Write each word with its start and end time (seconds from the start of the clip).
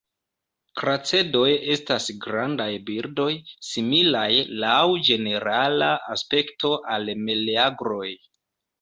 Kracedoj 0.79 1.49
estas 1.73 2.07
grandaj 2.23 2.67
birdoj, 2.89 3.29
similaj 3.69 4.27
laŭ 4.67 4.75
ĝenerala 5.13 5.95
aspekto 6.19 6.77
al 6.99 7.17
meleagroj. 7.25 8.07